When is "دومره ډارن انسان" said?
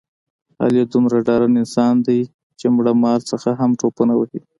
0.93-1.93